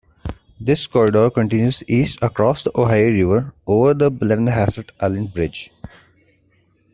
This 0.59 0.87
corridor 0.87 1.29
continues 1.29 1.83
east 1.87 2.17
across 2.23 2.63
the 2.63 2.71
Ohio 2.75 3.11
River 3.11 3.53
over 3.67 3.93
the 3.93 4.09
Blennerhassett 4.09 4.89
Island 4.99 5.31
Bridge. 5.31 5.69